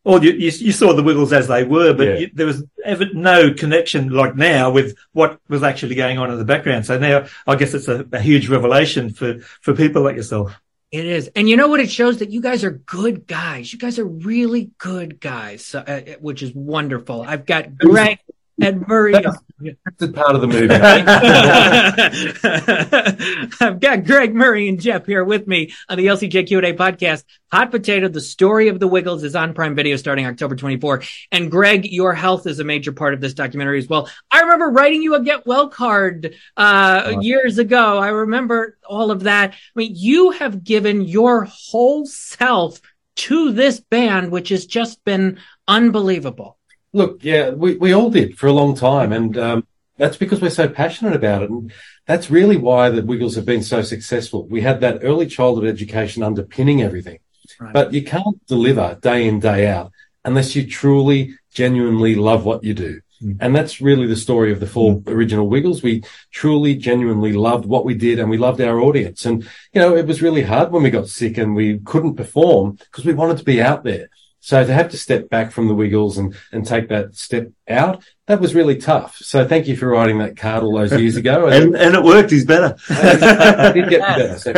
or 0.04 0.22
you, 0.22 0.32
you, 0.32 0.50
you, 0.50 0.72
saw 0.72 0.92
the 0.92 1.02
Wiggles 1.02 1.32
as 1.32 1.48
they 1.48 1.64
were, 1.64 1.94
but 1.94 2.20
you, 2.20 2.30
there 2.34 2.46
was 2.46 2.62
ever 2.84 3.06
no 3.14 3.52
connection 3.52 4.10
like 4.10 4.36
now 4.36 4.70
with 4.70 4.96
what 5.12 5.40
was 5.48 5.62
actually 5.62 5.94
going 5.94 6.18
on 6.18 6.30
in 6.30 6.38
the 6.38 6.44
background. 6.44 6.84
So 6.84 6.98
now 6.98 7.26
I 7.46 7.56
guess 7.56 7.72
it's 7.72 7.88
a, 7.88 8.06
a 8.12 8.20
huge 8.20 8.48
revelation 8.48 9.10
for, 9.10 9.40
for 9.40 9.74
people 9.74 10.02
like 10.02 10.16
yourself. 10.16 10.54
It 10.94 11.06
is. 11.06 11.28
And 11.34 11.48
you 11.48 11.56
know 11.56 11.66
what? 11.66 11.80
It 11.80 11.90
shows 11.90 12.18
that 12.18 12.30
you 12.30 12.40
guys 12.40 12.62
are 12.62 12.70
good 12.70 13.26
guys. 13.26 13.72
You 13.72 13.80
guys 13.80 13.98
are 13.98 14.04
really 14.04 14.70
good 14.78 15.18
guys, 15.18 15.74
uh, 15.74 16.14
which 16.20 16.40
is 16.40 16.54
wonderful. 16.54 17.22
I've 17.22 17.46
got 17.46 17.76
Greg 17.76 18.20
and 18.60 18.86
Murray. 18.86 19.12
That's 19.12 20.12
part 20.12 20.34
of 20.34 20.40
the 20.40 20.46
movie. 20.46 20.74
I've 23.60 23.80
got 23.80 24.04
Greg 24.04 24.34
Murray 24.34 24.68
and 24.68 24.80
Jeff 24.80 25.06
here 25.06 25.24
with 25.24 25.46
me 25.46 25.72
on 25.88 25.98
the 25.98 26.06
LCJ 26.06 26.46
Q&A 26.46 26.74
podcast. 26.74 27.24
Hot 27.52 27.70
Potato, 27.70 28.08
the 28.08 28.20
story 28.20 28.68
of 28.68 28.80
the 28.80 28.88
Wiggles 28.88 29.24
is 29.24 29.34
on 29.34 29.54
Prime 29.54 29.74
Video 29.74 29.96
starting 29.96 30.26
October 30.26 30.56
24. 30.56 31.02
And 31.32 31.50
Greg, 31.50 31.86
your 31.86 32.14
health 32.14 32.46
is 32.46 32.60
a 32.60 32.64
major 32.64 32.92
part 32.92 33.14
of 33.14 33.20
this 33.20 33.34
documentary 33.34 33.78
as 33.78 33.88
well. 33.88 34.08
I 34.30 34.40
remember 34.40 34.70
writing 34.70 35.02
you 35.02 35.14
a 35.14 35.22
get 35.22 35.46
well 35.46 35.68
card 35.68 36.34
uh, 36.56 37.16
years 37.20 37.58
ago. 37.58 37.98
I 37.98 38.08
remember 38.08 38.78
all 38.88 39.10
of 39.10 39.24
that. 39.24 39.52
I 39.52 39.56
mean, 39.74 39.92
you 39.94 40.30
have 40.32 40.64
given 40.64 41.02
your 41.02 41.44
whole 41.44 42.06
self 42.06 42.80
to 43.16 43.52
this 43.52 43.80
band, 43.80 44.30
which 44.30 44.48
has 44.48 44.66
just 44.66 45.04
been 45.04 45.38
unbelievable. 45.68 46.58
Look, 46.94 47.22
yeah, 47.22 47.50
we, 47.50 47.76
we 47.76 47.92
all 47.92 48.08
did 48.08 48.38
for 48.38 48.46
a 48.46 48.52
long 48.52 48.74
time. 48.74 49.12
And 49.12 49.36
um, 49.36 49.66
that's 49.98 50.16
because 50.16 50.40
we're 50.40 50.50
so 50.50 50.68
passionate 50.68 51.14
about 51.14 51.42
it. 51.42 51.50
And 51.50 51.72
that's 52.06 52.30
really 52.30 52.56
why 52.56 52.88
the 52.88 53.02
Wiggles 53.02 53.34
have 53.34 53.44
been 53.44 53.62
so 53.62 53.82
successful. 53.82 54.46
We 54.46 54.62
had 54.62 54.80
that 54.80 55.00
early 55.02 55.26
childhood 55.26 55.66
education 55.66 56.22
underpinning 56.22 56.82
everything. 56.82 57.18
Right. 57.60 57.72
But 57.72 57.92
you 57.92 58.02
can't 58.02 58.44
deliver 58.46 58.98
day 59.02 59.28
in, 59.28 59.40
day 59.40 59.66
out 59.68 59.92
unless 60.24 60.56
you 60.56 60.66
truly, 60.66 61.34
genuinely 61.52 62.14
love 62.14 62.44
what 62.44 62.64
you 62.64 62.74
do. 62.74 63.00
Mm. 63.22 63.36
And 63.40 63.54
that's 63.54 63.80
really 63.80 64.06
the 64.06 64.16
story 64.16 64.52
of 64.52 64.60
the 64.60 64.66
four 64.66 64.96
mm. 64.96 65.08
original 65.08 65.48
Wiggles. 65.48 65.82
We 65.82 66.02
truly, 66.30 66.74
genuinely 66.74 67.32
loved 67.32 67.66
what 67.66 67.84
we 67.84 67.94
did 67.94 68.18
and 68.18 68.30
we 68.30 68.38
loved 68.38 68.60
our 68.60 68.80
audience. 68.80 69.26
And, 69.26 69.42
you 69.72 69.80
know, 69.80 69.96
it 69.96 70.06
was 70.06 70.22
really 70.22 70.42
hard 70.42 70.72
when 70.72 70.82
we 70.82 70.90
got 70.90 71.08
sick 71.08 71.38
and 71.38 71.54
we 71.54 71.78
couldn't 71.80 72.16
perform 72.16 72.72
because 72.72 73.04
we 73.04 73.14
wanted 73.14 73.38
to 73.38 73.44
be 73.44 73.62
out 73.62 73.84
there. 73.84 74.08
So 74.44 74.62
to 74.62 74.74
have 74.74 74.90
to 74.90 74.98
step 74.98 75.30
back 75.30 75.52
from 75.52 75.68
the 75.68 75.74
Wiggles 75.74 76.18
and, 76.18 76.36
and 76.52 76.66
take 76.66 76.90
that 76.90 77.14
step 77.16 77.50
out, 77.66 78.04
that 78.26 78.42
was 78.42 78.54
really 78.54 78.76
tough. 78.76 79.16
So 79.16 79.48
thank 79.48 79.66
you 79.66 79.74
for 79.74 79.88
writing 79.88 80.18
that 80.18 80.36
card 80.36 80.62
all 80.62 80.76
those 80.76 80.92
years 80.92 81.16
ago. 81.16 81.46
and, 81.48 81.74
and 81.74 81.94
it 81.94 82.02
worked. 82.02 82.30
He's 82.30 82.44
better. 82.44 82.76
I 82.90 83.72
did 83.72 83.88
get 83.88 84.00
better. 84.02 84.38
So 84.38 84.52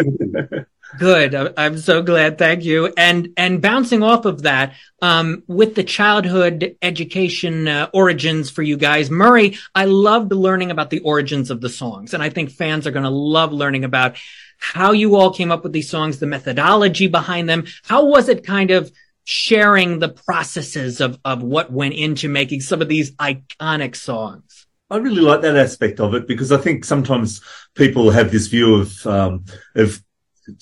Good. 0.99 1.55
I'm 1.57 1.79
so 1.79 2.03
glad. 2.03 2.37
Thank 2.37 2.65
you. 2.65 2.93
And 2.97 3.29
and 3.37 3.63
bouncing 3.63 4.03
off 4.03 4.25
of 4.25 4.43
that, 4.43 4.75
um, 5.03 5.45
with 5.47 5.77
the 5.77 5.85
childhood 5.85 6.77
education 6.83 7.69
uh, 7.69 7.89
origins 7.93 8.51
for 8.51 8.63
you 8.63 8.77
guys, 8.77 9.09
Murray, 9.09 9.57
I 9.73 9.85
loved 9.85 10.33
learning 10.33 10.73
about 10.73 10.91
the 10.91 11.01
origins 11.01 11.53
of 11.53 11.61
the 11.61 11.69
songs, 11.69 12.13
and 12.13 12.25
I 12.25 12.31
think 12.31 12.51
fans 12.51 12.89
are 12.89 12.93
going 12.93 13.05
to 13.05 13.11
love 13.11 13.53
learning 13.53 13.85
about 13.85 14.17
how 14.59 14.93
you 14.93 15.15
all 15.17 15.33
came 15.33 15.53
up 15.53 15.63
with 15.63 15.73
these 15.73 15.91
songs, 15.91 16.19
the 16.19 16.27
methodology 16.27 17.07
behind 17.07 17.49
them. 17.49 17.67
How 17.85 18.07
was 18.07 18.29
it 18.29 18.45
kind 18.45 18.71
of 18.73 18.91
sharing 19.29 19.99
the 19.99 20.09
processes 20.09 21.01
of, 21.01 21.19
of 21.25 21.43
what 21.43 21.73
went 21.73 21.95
into 21.95 22.29
making 22.29 22.61
some 22.61 22.81
of 22.81 22.87
these 22.87 23.11
iconic 23.17 23.97
songs. 23.97 24.67
I 24.89 24.99
really 24.99 25.21
like 25.21 25.41
that 25.41 25.57
aspect 25.57 25.99
of 25.99 26.15
it 26.15 26.29
because 26.29 26.53
I 26.53 26.59
think 26.59 26.85
sometimes 26.85 27.41
people 27.75 28.11
have 28.11 28.31
this 28.31 28.47
view 28.47 28.77
of 28.77 29.05
um, 29.05 29.45
of 29.75 30.01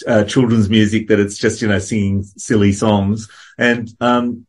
uh, 0.07 0.25
children's 0.25 0.71
music 0.71 1.09
that 1.09 1.21
it's 1.21 1.37
just 1.37 1.61
you 1.61 1.69
know 1.69 1.79
singing 1.79 2.23
silly 2.23 2.73
songs 2.73 3.29
and 3.59 3.91
um, 4.01 4.47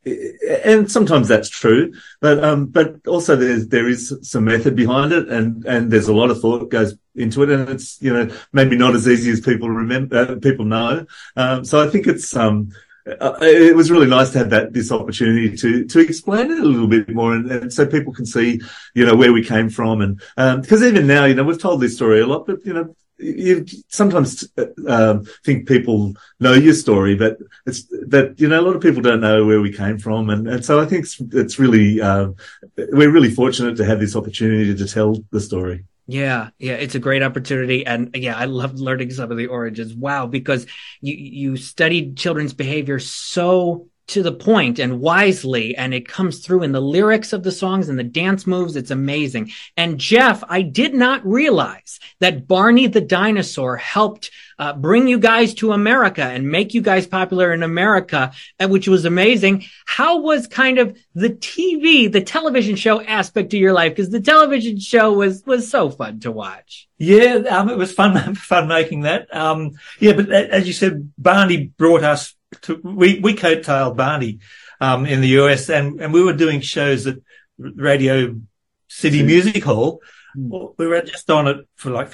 and 0.64 0.90
sometimes 0.90 1.28
that's 1.28 1.50
true 1.50 1.94
but 2.22 2.42
um, 2.42 2.68
but 2.68 3.06
also 3.06 3.36
there's 3.36 3.68
there 3.68 3.90
is 3.90 4.18
some 4.22 4.46
method 4.46 4.78
behind 4.78 5.12
it 5.12 5.28
and 5.28 5.66
and 5.66 5.92
there's 5.92 6.08
a 6.08 6.16
lot 6.16 6.32
of 6.32 6.40
thought 6.40 6.72
goes 6.72 6.96
into 7.16 7.44
it 7.44 7.50
and 7.50 7.68
it's 7.68 8.02
you 8.02 8.14
know 8.14 8.34
maybe 8.54 8.78
not 8.78 8.96
as 8.96 9.10
easy 9.10 9.30
as 9.30 9.42
people 9.42 9.70
remember 9.70 10.20
uh, 10.20 10.36
people 10.36 10.64
know 10.64 11.06
um, 11.36 11.66
so 11.66 11.86
I 11.86 11.90
think 11.90 12.08
it's 12.08 12.34
um 12.34 12.70
uh, 13.08 13.38
it 13.42 13.76
was 13.76 13.92
really 13.92 14.08
nice 14.08 14.32
to 14.32 14.40
have 14.40 14.50
that 14.50 14.74
this 14.74 14.92
opportunity 14.92 15.56
to 15.56 15.86
to 15.86 16.00
explain 16.00 16.52
it 16.52 16.60
a 16.60 16.66
little 16.66 16.88
bit 16.88 17.08
more, 17.10 17.34
and, 17.34 17.52
and 17.52 17.74
so 17.74 17.86
people 17.86 18.12
can 18.12 18.26
see, 18.26 18.60
you 18.96 19.06
know, 19.06 19.16
where 19.16 19.32
we 19.32 19.44
came 19.44 19.70
from, 19.70 20.02
and 20.02 20.18
because 20.62 20.82
um, 20.82 20.88
even 20.88 21.06
now, 21.06 21.26
you 21.26 21.36
know, 21.36 21.44
we've 21.44 21.62
told 21.62 21.82
this 21.82 21.96
story 21.96 22.22
a 22.22 22.26
lot, 22.26 22.48
but 22.48 22.66
you 22.66 22.74
know, 22.74 22.96
you 23.18 23.66
sometimes 23.90 24.48
uh, 24.58 24.66
um, 24.88 25.26
think 25.44 25.68
people 25.68 26.16
know 26.40 26.54
your 26.54 26.74
story, 26.74 27.16
but 27.16 27.38
it's 27.66 27.84
that 28.08 28.36
you 28.38 28.48
know 28.48 28.60
a 28.60 28.66
lot 28.66 28.76
of 28.76 28.82
people 28.82 29.02
don't 29.02 29.22
know 29.22 29.46
where 29.46 29.62
we 29.62 29.72
came 29.72 30.00
from, 30.00 30.30
and, 30.30 30.48
and 30.48 30.66
so 30.66 30.80
I 30.80 30.86
think 30.86 31.04
it's, 31.04 31.20
it's 31.32 31.60
really 31.60 32.02
uh, 32.02 32.30
we're 32.76 33.12
really 33.12 33.32
fortunate 33.32 33.78
to 33.78 33.86
have 33.86 34.00
this 34.00 34.16
opportunity 34.16 34.76
to 34.76 34.88
tell 34.88 35.24
the 35.32 35.40
story. 35.40 35.86
Yeah, 36.08 36.50
yeah, 36.60 36.74
it's 36.74 36.94
a 36.94 37.00
great 37.00 37.24
opportunity, 37.24 37.84
and 37.86 38.12
yeah, 38.16 38.36
I 38.38 38.46
loved 38.46 38.80
learning 38.80 39.10
some 39.10 39.32
of 39.32 39.38
the 39.38 39.48
origins. 39.48 39.96
Wow, 39.96 40.28
because 40.28 40.68
you 41.02 41.16
you 41.16 41.58
studied 41.58 42.16
children's 42.16 42.54
behavior 42.54 43.00
so 43.00 43.88
to 44.08 44.22
the 44.22 44.32
point 44.32 44.80
and 44.80 45.00
wisely 45.00 45.76
and 45.76 45.94
it 45.94 46.08
comes 46.08 46.40
through 46.40 46.64
in 46.64 46.72
the 46.72 46.82
lyrics 46.82 47.34
of 47.34 47.44
the 47.44 47.52
songs 47.52 47.90
and 47.90 47.98
the 47.98 48.04
dance 48.04 48.46
moves. 48.46 48.76
It's 48.76 48.92
amazing. 48.92 49.52
And 49.78 50.00
jeff 50.00 50.44
i 50.50 50.62
did 50.62 50.94
not 50.94 51.26
realize 51.26 52.00
that 52.20 52.48
barney 52.48 52.88
the 52.88 53.02
dinosaur 53.02 53.78
helped 53.78 54.32
uh, 54.58 54.74
bring 54.74 55.08
you 55.08 55.20
guys 55.20 55.54
to 55.54 55.74
america 55.74 56.24
and 56.24 56.50
make 56.50 56.74
you 56.74 56.82
guys 56.82 57.06
popular 57.06 57.52
in 57.54 57.64
america 57.64 58.32
uh, 58.60 58.68
which 58.68 58.88
was 58.88 59.06
amazing. 59.06 59.66
How 59.86 60.20
was 60.20 60.48
kind 60.48 60.80
of 60.80 60.98
the 61.14 61.30
tv 61.30 62.12
the 62.12 62.22
television 62.22 62.76
show 62.76 63.02
aspect 63.02 63.54
of 63.54 63.60
your 63.60 63.74
life? 63.74 63.94
Because 63.94 64.10
the 64.10 64.22
television 64.22 64.80
show 64.80 65.14
was 65.14 65.44
was 65.46 65.70
so 65.70 65.90
fun 65.90 66.20
to 66.22 66.32
watch. 66.32 66.88
Yeah 66.98 67.44
um, 67.50 67.70
it 67.70 67.78
was 67.78 67.94
fun 67.94 68.36
fun 68.36 68.68
making 68.68 69.02
that. 69.02 69.34
Um, 69.36 69.72
yeah 70.00 70.14
but 70.14 70.30
as 70.30 70.68
you 70.68 70.74
said 70.74 71.12
barney 71.18 71.68
brought 71.78 72.04
us 72.04 72.35
to, 72.64 72.80
we, 72.84 73.20
we 73.20 73.36
coattailed 73.36 73.98
Barney, 73.98 74.40
um, 74.80 75.06
in 75.06 75.22
the 75.22 75.40
US 75.40 75.70
and, 75.70 76.02
and 76.02 76.14
we 76.14 76.24
were 76.24 76.34
doing 76.34 76.62
shows 76.62 77.08
at 77.08 77.18
Radio 77.58 78.40
City 78.88 79.24
Music 79.24 79.64
Hall. 79.64 80.02
We 80.36 80.88
were 80.88 81.02
just 81.02 81.30
on 81.30 81.48
it 81.48 81.68
for 81.76 81.92
like 81.92 82.12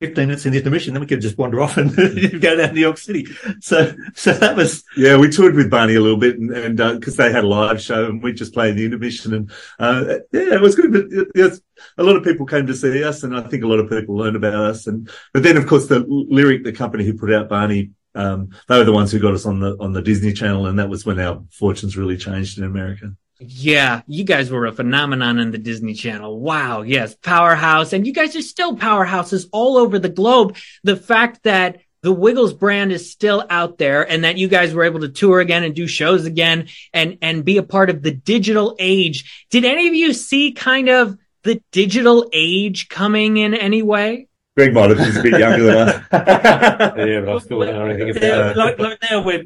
15 0.00 0.26
minutes 0.26 0.44
in 0.44 0.52
the 0.52 0.58
intermission, 0.58 0.92
then 0.92 1.00
we 1.00 1.06
could 1.06 1.22
just 1.22 1.38
wander 1.38 1.62
off 1.62 1.78
and 1.78 1.94
go 1.96 2.56
down 2.56 2.68
to 2.68 2.72
New 2.74 2.80
York 2.80 2.98
City. 2.98 3.26
So, 3.60 3.94
so 4.14 4.32
that 4.32 4.54
was. 4.54 4.84
Yeah, 4.94 5.16
we 5.16 5.30
toured 5.30 5.54
with 5.54 5.70
Barney 5.70 5.94
a 5.94 6.00
little 6.00 6.18
bit 6.18 6.38
and, 6.38 6.50
and, 6.50 6.80
uh, 6.80 6.98
they 6.98 7.32
had 7.32 7.44
a 7.44 7.48
live 7.48 7.80
show 7.80 8.04
and 8.04 8.22
we 8.22 8.32
just 8.32 8.52
played 8.52 8.76
the 8.76 8.84
intermission 8.84 9.32
and, 9.32 9.50
uh, 9.78 10.18
yeah, 10.32 10.54
it 10.54 10.60
was 10.60 10.74
good. 10.74 10.92
But 10.92 11.28
yes, 11.34 11.60
a 11.96 12.02
lot 12.02 12.16
of 12.16 12.24
people 12.24 12.44
came 12.44 12.66
to 12.66 12.74
see 12.74 13.02
us 13.02 13.22
and 13.22 13.34
I 13.34 13.40
think 13.42 13.64
a 13.64 13.68
lot 13.68 13.78
of 13.78 13.88
people 13.88 14.16
learned 14.16 14.36
about 14.36 14.54
us. 14.54 14.86
And, 14.86 15.08
but 15.32 15.42
then 15.42 15.56
of 15.56 15.66
course 15.66 15.86
the 15.86 16.00
Lyrick, 16.00 16.64
the 16.64 16.72
company 16.72 17.04
who 17.04 17.16
put 17.16 17.32
out 17.32 17.48
Barney, 17.48 17.92
um, 18.16 18.50
they 18.68 18.78
were 18.78 18.84
the 18.84 18.92
ones 18.92 19.12
who 19.12 19.18
got 19.18 19.34
us 19.34 19.46
on 19.46 19.60
the, 19.60 19.76
on 19.78 19.92
the 19.92 20.02
Disney 20.02 20.32
channel. 20.32 20.66
And 20.66 20.78
that 20.78 20.88
was 20.88 21.04
when 21.04 21.20
our 21.20 21.42
fortunes 21.50 21.96
really 21.96 22.16
changed 22.16 22.58
in 22.58 22.64
America. 22.64 23.12
Yeah, 23.38 24.00
you 24.06 24.24
guys 24.24 24.50
were 24.50 24.64
a 24.64 24.72
phenomenon 24.72 25.38
in 25.38 25.50
the 25.50 25.58
Disney 25.58 25.92
Channel. 25.92 26.40
Wow, 26.40 26.80
yes, 26.80 27.14
powerhouse. 27.14 27.92
And 27.92 28.06
you 28.06 28.14
guys 28.14 28.34
are 28.34 28.40
still 28.40 28.76
powerhouses 28.76 29.46
all 29.52 29.76
over 29.76 29.98
the 29.98 30.08
globe. 30.08 30.56
The 30.84 30.96
fact 30.96 31.42
that 31.42 31.80
the 32.00 32.12
Wiggles 32.12 32.54
brand 32.54 32.92
is 32.92 33.10
still 33.10 33.44
out 33.50 33.76
there 33.76 34.08
and 34.08 34.24
that 34.24 34.38
you 34.38 34.48
guys 34.48 34.72
were 34.72 34.84
able 34.84 35.00
to 35.00 35.10
tour 35.10 35.40
again 35.40 35.64
and 35.64 35.74
do 35.74 35.86
shows 35.86 36.24
again 36.24 36.68
and, 36.94 37.18
and 37.20 37.44
be 37.44 37.58
a 37.58 37.62
part 37.62 37.90
of 37.90 38.00
the 38.00 38.12
digital 38.12 38.74
age. 38.78 39.46
Did 39.50 39.66
any 39.66 39.88
of 39.88 39.94
you 39.94 40.14
see 40.14 40.52
kind 40.52 40.88
of 40.88 41.18
the 41.42 41.60
digital 41.72 42.30
age 42.32 42.88
coming 42.88 43.36
in 43.36 43.52
any 43.52 43.82
way? 43.82 44.28
Greg 44.56 44.72
might 44.72 44.90
have, 44.90 44.98
he's 44.98 45.16
a 45.16 45.22
bit 45.22 45.38
younger 45.38 45.64
than 45.64 45.76
us. 45.88 46.02
yeah, 46.12 47.20
but 47.20 47.28
I 47.28 47.38
still 47.38 47.60
don't 47.60 47.74
know 47.74 47.86
anything 47.86 48.10
about 48.10 48.22
Yeah, 48.22 48.50
it. 48.50 48.56
like, 48.56 48.78
like 48.78 48.98
now 49.10 49.22
we're, 49.22 49.44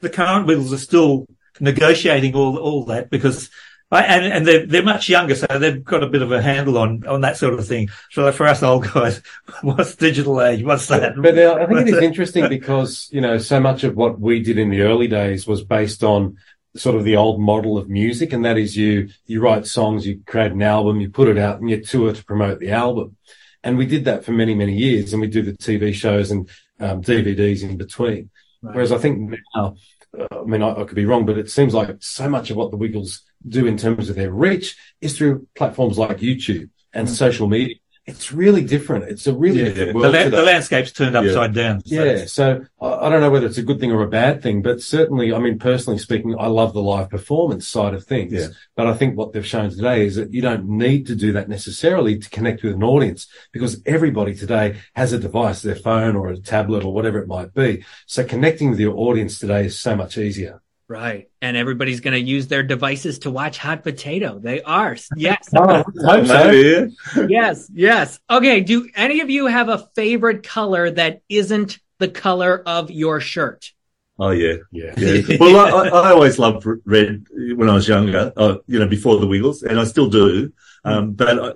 the 0.00 0.10
current 0.10 0.46
Wiggles 0.46 0.72
are 0.72 0.78
still 0.78 1.26
negotiating 1.60 2.34
all, 2.34 2.58
all 2.58 2.84
that 2.86 3.10
because 3.10 3.50
I, 3.92 4.02
and, 4.04 4.32
and 4.32 4.46
they're, 4.46 4.66
they're 4.66 4.82
much 4.82 5.08
younger, 5.08 5.34
so 5.34 5.46
they've 5.46 5.84
got 5.84 6.02
a 6.02 6.08
bit 6.08 6.22
of 6.22 6.32
a 6.32 6.42
handle 6.42 6.78
on, 6.78 7.06
on 7.06 7.20
that 7.22 7.36
sort 7.36 7.54
of 7.54 7.66
thing. 7.66 7.88
So 8.10 8.30
for 8.32 8.46
us 8.46 8.62
old 8.62 8.84
guys, 8.92 9.20
what's 9.62 9.94
digital 9.94 10.40
age? 10.42 10.64
What's 10.64 10.86
that? 10.88 11.14
But 11.16 11.38
uh, 11.38 11.58
I 11.60 11.66
think 11.66 11.80
it 11.88 11.94
is 11.94 12.02
interesting 12.02 12.48
because, 12.48 13.08
you 13.12 13.20
know, 13.20 13.38
so 13.38 13.60
much 13.60 13.84
of 13.84 13.94
what 13.96 14.20
we 14.20 14.42
did 14.42 14.58
in 14.58 14.70
the 14.70 14.82
early 14.82 15.06
days 15.08 15.46
was 15.46 15.62
based 15.62 16.02
on 16.02 16.38
sort 16.76 16.94
of 16.96 17.04
the 17.04 17.16
old 17.16 17.40
model 17.40 17.78
of 17.78 17.88
music. 17.88 18.32
And 18.32 18.44
that 18.44 18.58
is 18.58 18.76
you, 18.76 19.08
you 19.26 19.40
write 19.40 19.66
songs, 19.66 20.06
you 20.06 20.20
create 20.26 20.52
an 20.52 20.62
album, 20.62 21.00
you 21.00 21.10
put 21.10 21.28
it 21.28 21.38
out 21.38 21.60
and 21.60 21.68
you 21.68 21.82
tour 21.84 22.12
to 22.12 22.24
promote 22.24 22.60
the 22.60 22.70
album. 22.70 23.16
And 23.62 23.76
we 23.76 23.86
did 23.86 24.04
that 24.06 24.24
for 24.24 24.32
many, 24.32 24.54
many 24.54 24.74
years. 24.76 25.12
And 25.12 25.20
we 25.20 25.28
do 25.28 25.42
the 25.42 25.52
TV 25.52 25.92
shows 25.94 26.30
and 26.30 26.48
um, 26.78 27.02
DVDs 27.02 27.62
in 27.62 27.76
between. 27.76 28.30
Right. 28.62 28.74
Whereas 28.74 28.92
I 28.92 28.98
think 28.98 29.34
now, 29.54 29.76
uh, 30.18 30.26
I 30.40 30.44
mean, 30.44 30.62
I, 30.62 30.70
I 30.80 30.84
could 30.84 30.96
be 30.96 31.06
wrong, 31.06 31.26
but 31.26 31.38
it 31.38 31.50
seems 31.50 31.74
like 31.74 31.96
so 32.00 32.28
much 32.28 32.50
of 32.50 32.56
what 32.56 32.70
the 32.70 32.76
Wiggles 32.76 33.22
do 33.46 33.66
in 33.66 33.76
terms 33.76 34.10
of 34.10 34.16
their 34.16 34.30
reach 34.32 34.76
is 35.00 35.16
through 35.16 35.46
platforms 35.54 35.98
like 35.98 36.18
YouTube 36.18 36.68
and 36.92 37.08
social 37.08 37.48
media. 37.48 37.76
It's 38.06 38.32
really 38.32 38.64
different. 38.64 39.04
It's 39.04 39.26
a 39.26 39.34
really 39.34 39.58
Yeah, 39.60 39.68
different 39.68 39.98
yeah. 40.00 40.10
The, 40.10 40.30
la- 40.30 40.36
the 40.36 40.42
landscape's 40.42 40.92
turned 40.92 41.16
upside 41.16 41.54
down. 41.54 41.84
So 41.84 42.04
Yeah, 42.04 42.24
so 42.26 42.64
I 42.80 42.86
I 43.00 43.08
don't 43.08 43.20
know 43.20 43.30
whether 43.30 43.46
it's 43.46 43.58
a 43.58 43.62
good 43.62 43.80
thing 43.80 43.92
or 43.92 44.02
a 44.02 44.08
bad 44.08 44.42
thing, 44.42 44.62
but 44.62 44.82
certainly, 44.82 45.32
I 45.32 45.38
mean, 45.38 45.58
personally 45.58 45.98
speaking, 45.98 46.36
I 46.38 46.46
love 46.46 46.74
the 46.74 46.82
live 46.82 47.08
performance 47.08 47.66
side 47.66 47.94
of 47.94 48.04
things. 48.04 48.32
Yeah. 48.32 48.48
But 48.76 48.86
I 48.86 48.94
think 48.94 49.16
what 49.16 49.32
they've 49.32 49.46
shown 49.46 49.70
today 49.70 50.06
is 50.06 50.16
that 50.16 50.32
you 50.32 50.42
don't 50.42 50.68
need 50.68 51.06
to 51.06 51.14
do 51.14 51.32
that 51.32 51.48
necessarily 51.48 52.18
to 52.18 52.30
connect 52.30 52.62
with 52.62 52.74
an 52.74 52.84
audience 52.84 53.26
because 53.52 53.82
everybody 53.86 54.34
today 54.34 54.80
has 54.94 55.12
a 55.12 55.18
device, 55.18 55.62
their 55.62 55.76
phone 55.76 56.14
or 56.14 56.28
a 56.28 56.38
tablet 56.38 56.84
or 56.84 56.92
whatever 56.92 57.18
it 57.18 57.28
might 57.28 57.54
be. 57.54 57.84
So 58.06 58.24
connecting 58.24 58.70
with 58.70 58.80
your 58.80 58.96
audience 58.96 59.38
today 59.38 59.66
is 59.66 59.78
so 59.78 59.96
much 59.96 60.18
easier. 60.18 60.60
Right. 60.90 61.30
And 61.40 61.56
everybody's 61.56 62.00
going 62.00 62.14
to 62.14 62.20
use 62.20 62.48
their 62.48 62.64
devices 62.64 63.20
to 63.20 63.30
watch 63.30 63.58
Hot 63.58 63.84
Potato. 63.84 64.40
They 64.40 64.60
are. 64.62 64.96
Yes. 65.16 65.48
Oh, 65.56 65.84
I 66.06 66.18
hope 66.18 66.26
so. 66.26 67.26
Yes. 67.28 67.70
Yes. 67.72 68.18
Okay. 68.28 68.60
Do 68.60 68.88
any 68.96 69.20
of 69.20 69.30
you 69.30 69.46
have 69.46 69.68
a 69.68 69.88
favorite 69.94 70.42
color 70.42 70.90
that 70.90 71.22
isn't 71.28 71.78
the 72.00 72.08
color 72.08 72.62
of 72.66 72.90
your 72.90 73.20
shirt? 73.20 73.72
Oh 74.18 74.30
yeah. 74.30 74.56
Yeah. 74.72 74.92
Yeah. 74.98 75.36
well, 75.40 75.56
I, 75.56 75.88
I 75.88 75.88
I 75.88 76.10
always 76.12 76.38
loved 76.38 76.66
red 76.84 77.24
when 77.56 77.70
I 77.70 77.74
was 77.74 77.86
younger, 77.88 78.32
uh, 78.36 78.56
you 78.66 78.78
know, 78.80 78.88
before 78.88 79.18
the 79.20 79.26
Wiggles, 79.26 79.62
and 79.62 79.78
I 79.80 79.84
still 79.84 80.10
do. 80.10 80.52
Um, 80.84 81.12
but 81.12 81.38
I, 81.38 81.52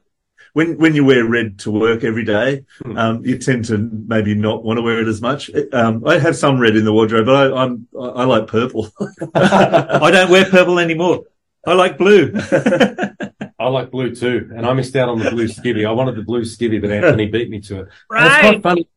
when 0.54 0.78
when 0.78 0.94
you 0.94 1.04
wear 1.04 1.26
red 1.26 1.58
to 1.60 1.70
work 1.70 2.04
every 2.04 2.24
day, 2.24 2.64
Hmm. 2.82 2.96
um, 2.96 3.24
you 3.26 3.36
tend 3.38 3.64
to 3.66 3.76
maybe 3.76 4.34
not 4.34 4.64
want 4.64 4.78
to 4.78 4.82
wear 4.82 5.00
it 5.00 5.08
as 5.08 5.20
much. 5.20 5.50
Um, 5.72 6.06
I 6.06 6.18
have 6.18 6.36
some 6.36 6.58
red 6.60 6.76
in 6.76 6.84
the 6.84 6.92
wardrobe, 6.92 7.26
but 7.26 7.34
I, 7.52 7.62
I'm 7.64 7.88
I, 7.98 8.06
I 8.22 8.24
like 8.24 8.46
purple. 8.46 8.88
I 9.34 10.10
don't 10.10 10.30
wear 10.30 10.44
purple 10.46 10.78
anymore. 10.78 11.24
I 11.66 11.72
like 11.74 11.98
blue. 11.98 12.32
I 13.58 13.68
like 13.68 13.90
blue 13.90 14.14
too, 14.14 14.50
and 14.54 14.66
I 14.66 14.72
missed 14.74 14.94
out 14.96 15.08
on 15.08 15.18
the 15.18 15.30
blue 15.30 15.48
skivvy. 15.48 15.86
I 15.86 15.92
wanted 15.92 16.16
the 16.16 16.22
blue 16.22 16.42
skivvy, 16.42 16.80
but 16.80 16.90
Anthony 16.90 17.26
beat 17.26 17.48
me 17.50 17.60
to 17.62 17.80
it. 17.80 17.88
And 18.10 18.26
it's 18.26 18.38
quite 18.40 18.62
funny. 18.62 18.88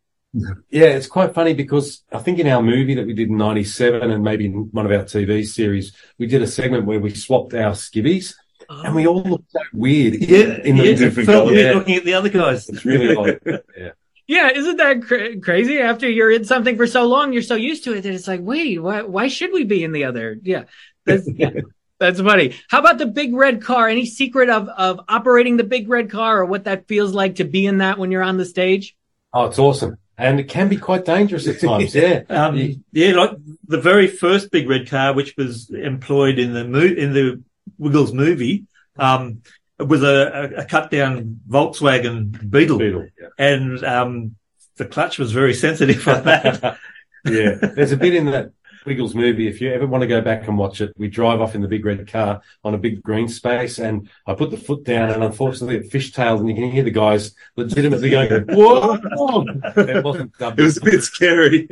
Yeah, 0.70 0.86
it's 0.88 1.08
quite 1.08 1.34
funny 1.34 1.54
because 1.54 2.04
I 2.12 2.20
think 2.20 2.40
in 2.40 2.48
our 2.48 2.62
movie 2.62 2.96
that 2.96 3.06
we 3.08 3.14
did 3.14 3.30
in 3.30 3.38
'97 3.38 4.12
and 4.12 4.24
maybe 4.24 4.46
in 4.46 4.70
one 4.72 4.86
of 4.86 4.92
our 4.92 5.04
TV 5.06 5.46
series, 5.46 5.94
we 6.18 6.28
did 6.28 6.42
a 6.42 6.48
segment 6.48 6.86
where 6.86 7.00
we 7.00 7.14
swapped 7.14 7.54
our 7.54 7.72
skivvies, 7.72 8.34
and 8.70 8.96
we 8.96 9.08
all 9.08 9.24
looked 9.24 9.52
so 9.52 9.60
weird. 9.74 10.16
yeah. 10.16 10.60
in 10.64 10.78
the 10.78 10.86
yeah. 10.86 10.96
different 10.96 11.28
Felt 11.28 11.48
weird 11.48 11.66
Yeah. 11.66 11.74
looking 11.74 11.96
at 11.96 12.06
the 12.06 12.14
other 12.14 12.30
guys. 12.30 12.68
It's 12.70 12.86
really 12.86 13.16
like, 13.16 13.42
yeah. 13.78 13.92
Yeah. 14.28 14.50
Isn't 14.50 14.78
that 14.78 15.04
cra- 15.04 15.40
crazy? 15.40 15.80
After 15.80 16.10
you're 16.10 16.32
in 16.32 16.44
something 16.44 16.76
for 16.76 16.86
so 16.88 17.06
long, 17.06 17.32
you're 17.34 17.42
so 17.42 17.56
used 17.56 17.86
to 17.86 17.94
it 17.94 18.02
that 18.02 18.14
it's 18.14 18.28
like, 18.28 18.42
wait, 18.42 18.82
why, 18.82 19.04
why 19.04 19.30
should 19.30 19.54
we 19.54 19.64
be 19.64 19.84
in 19.84 19.94
the 19.94 20.04
other? 20.04 20.38
Yeah. 20.42 20.64
That's, 21.06 21.30
yeah. 21.34 21.52
That's 22.00 22.20
funny. 22.20 22.56
How 22.70 22.80
about 22.80 22.98
the 23.00 23.06
big 23.08 23.34
red 23.34 23.62
car? 23.64 23.88
Any 23.88 24.06
secret 24.06 24.50
of, 24.50 24.68
of 24.68 25.00
operating 25.08 25.58
the 25.58 25.64
big 25.64 25.88
red 25.90 26.12
car 26.12 26.40
or 26.42 26.46
what 26.46 26.66
that 26.66 26.88
feels 26.88 27.14
like 27.14 27.36
to 27.36 27.44
be 27.46 27.66
in 27.66 27.78
that 27.80 27.98
when 27.98 28.12
you're 28.12 28.22
on 28.22 28.38
the 28.38 28.46
stage? 28.46 28.96
Oh, 29.34 29.46
it's 29.46 29.58
awesome, 29.60 29.98
and 30.18 30.40
it 30.40 30.46
can 30.50 30.68
be 30.68 30.78
quite 30.78 31.06
dangerous 31.06 31.48
at 31.48 31.60
times. 31.62 31.94
Yeah. 31.96 32.24
Um, 32.30 32.84
Yeah. 32.92 33.14
like 33.16 33.32
the 33.68 33.80
very 33.82 34.08
first 34.08 34.52
big 34.52 34.68
red 34.70 34.90
car, 34.90 35.14
which 35.14 35.36
was 35.38 35.70
employed 35.70 36.40
in 36.40 36.54
the 36.54 36.66
mo- 36.66 36.80
in 37.04 37.14
the 37.14 37.42
Wiggles 37.78 38.14
movie, 38.14 38.66
um, 38.98 39.42
was 39.80 40.02
a, 40.04 40.08
a, 40.58 40.62
a 40.62 40.66
cut 40.66 40.90
down 40.90 41.40
Volkswagen 41.48 42.50
Beetle, 42.50 42.80
Beetle. 42.80 43.08
Yeah. 43.22 43.28
and 43.38 43.84
um, 43.84 44.36
the 44.78 44.86
clutch 44.86 45.20
was 45.20 45.32
very 45.32 45.54
sensitive 45.54 46.08
on 46.08 46.24
that. 46.26 46.78
yeah. 47.26 47.56
There's 47.62 47.92
a 47.92 47.98
bit 47.98 48.16
in 48.16 48.26
that 48.28 48.52
Wiggles 48.88 49.14
movie. 49.14 49.48
If 49.48 49.60
you 49.60 49.70
ever 49.72 49.86
want 49.86 50.02
to 50.02 50.08
go 50.08 50.22
back 50.22 50.48
and 50.48 50.58
watch 50.58 50.80
it, 50.80 50.94
we 50.98 51.10
drive 51.10 51.42
off 51.42 51.56
in 51.56 51.62
the 51.62 51.68
big 51.68 51.86
red 51.86 52.10
car 52.10 52.42
on 52.64 52.74
a 52.74 52.78
big 52.78 53.04
green 53.04 53.28
space 53.28 53.80
and 53.80 54.10
I 54.26 54.34
put 54.34 54.50
the 54.50 54.58
foot 54.58 54.86
down 54.86 55.10
and 55.10 55.24
unfortunately 55.24 55.76
it 55.76 55.92
fishtailed 55.92 56.40
and 56.40 56.48
you 56.48 56.56
can 56.56 56.72
hear 56.72 56.86
the 56.86 56.92
guys 56.92 57.36
legitimately 57.58 58.10
going, 58.10 58.46
whoa, 58.48 58.98
whoa. 58.98 59.46
It 59.76 60.04
wasn't 60.04 60.38
dubbed. 60.38 60.60
it 60.60 60.64
was 60.64 60.78
a 60.78 60.82
bit 60.82 61.04
scary. 61.04 61.68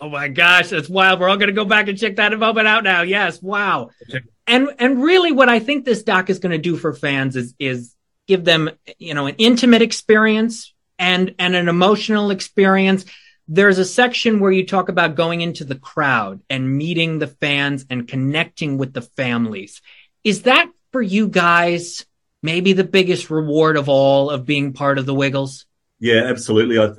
Oh 0.00 0.08
my 0.08 0.26
gosh, 0.26 0.70
that's 0.70 0.88
wild. 0.88 1.20
We're 1.20 1.28
all 1.28 1.36
going 1.36 1.46
to 1.46 1.54
go 1.54 1.64
back 1.64 1.86
and 1.86 1.96
check 1.96 2.16
that 2.16 2.36
moment 2.36 2.66
out 2.66 2.82
now. 2.82 3.02
Yes. 3.02 3.40
Wow. 3.40 3.90
And, 4.48 4.68
and 4.80 5.00
really 5.00 5.30
what 5.30 5.48
I 5.48 5.60
think 5.60 5.84
this 5.84 6.02
doc 6.02 6.28
is 6.28 6.40
going 6.40 6.50
to 6.50 6.58
do 6.58 6.76
for 6.76 6.92
fans 6.92 7.36
is, 7.36 7.54
is 7.60 7.94
give 8.26 8.44
them, 8.44 8.68
you 8.98 9.14
know, 9.14 9.26
an 9.26 9.36
intimate 9.38 9.82
experience 9.82 10.74
and, 10.98 11.36
and 11.38 11.54
an 11.54 11.68
emotional 11.68 12.32
experience. 12.32 13.04
There's 13.48 13.78
a 13.78 13.84
section 13.84 14.40
where 14.40 14.52
you 14.52 14.66
talk 14.66 14.88
about 14.88 15.16
going 15.16 15.40
into 15.40 15.64
the 15.64 15.74
crowd 15.74 16.40
and 16.48 16.76
meeting 16.76 17.18
the 17.18 17.26
fans 17.26 17.84
and 17.90 18.08
connecting 18.08 18.78
with 18.78 18.92
the 18.92 19.02
families. 19.02 19.82
Is 20.24 20.42
that 20.42 20.70
for 20.92 21.02
you 21.02 21.28
guys 21.28 22.06
maybe 22.42 22.72
the 22.72 22.84
biggest 22.84 23.30
reward 23.30 23.76
of 23.76 23.88
all 23.88 24.30
of 24.30 24.46
being 24.46 24.72
part 24.72 24.98
of 24.98 25.06
the 25.06 25.14
Wiggles? 25.14 25.66
Yeah, 26.00 26.24
absolutely. 26.24 26.78
I, 26.78 26.90